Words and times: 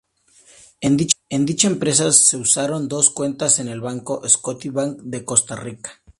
En 1.29 1.45
dicha 1.45 1.67
empresa 1.67 2.11
se 2.11 2.35
usaron 2.35 2.87
dos 2.87 3.11
cuentas 3.11 3.59
en 3.59 3.67
el 3.67 3.81
banco 3.81 4.27
ScotiaBank 4.27 4.99
de 5.03 5.23
Costa 5.23 5.55
Rica. 5.55 6.01